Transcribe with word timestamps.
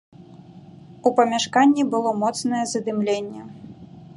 У 1.09 1.11
памяшканні 1.19 1.83
было 1.93 2.15
моцнае 2.25 2.63
задымленне. 2.73 3.41